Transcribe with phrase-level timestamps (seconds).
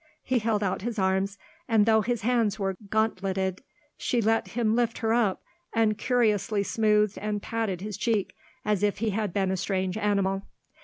[0.23, 3.61] He held out his arms, and, though his hands were gauntleted,
[3.99, 5.43] she let him lift her up,
[5.73, 8.33] and curiously smoothed and patted his cheek,
[8.65, 10.41] as if he had been a strange animal.